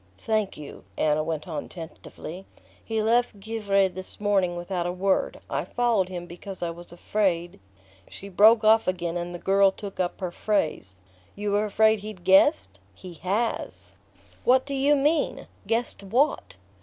[0.17, 2.47] "Thank you." Anna went on tentatively:
[2.83, 5.39] "He left Givre this morning without a word.
[5.47, 7.59] I followed him because I was afraid..."
[8.09, 10.97] She broke off again and the girl took up her phrase.
[11.35, 12.79] "You were afraid he'd guessed?
[12.95, 13.91] He HAS..."
[14.43, 16.55] "What do you mean guessed what?"